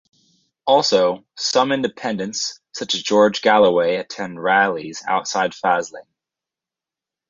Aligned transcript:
Also, 0.65 1.25
some 1.37 1.71
independents, 1.71 2.59
such 2.71 2.95
as 2.95 3.03
George 3.03 3.43
Galloway 3.43 3.97
attend 3.97 4.41
rallies 4.41 5.03
outside 5.07 5.51
Faslane. 5.51 6.07